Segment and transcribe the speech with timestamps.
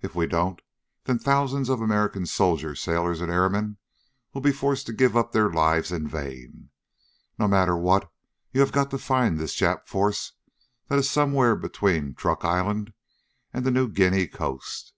[0.00, 0.62] If we don't
[1.04, 3.76] then thousands of American soldiers, sailors, and airmen
[4.32, 6.70] will be forced to give up their lives in vain.
[7.38, 8.10] No matter what,
[8.50, 10.32] you have got to find this Jap force
[10.86, 12.94] that is somewhere between Truk Island
[13.52, 14.94] and the New Guinea coast!"